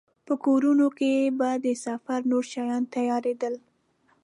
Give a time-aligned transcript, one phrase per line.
[0.25, 3.53] په کورونو کې به د سفر نور شیان تيارېدل.